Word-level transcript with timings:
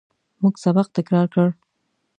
موږ 0.41 0.53
سبق 0.63 0.87
تکرار 0.97 1.27
کړ. 1.33 1.47